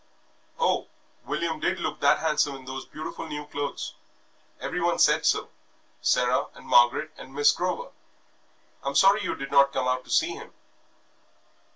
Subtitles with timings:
[0.59, 0.87] "Oh,
[1.27, 3.93] William did look that handsome in those beautiful new clothes!
[4.59, 5.49] ...Everyone said so
[6.01, 7.91] Sarah and Margaret and Miss Grover.
[8.81, 10.53] I'm sorry you did not come out to see him."